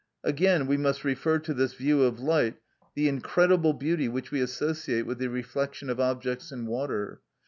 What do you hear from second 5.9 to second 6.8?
of objects in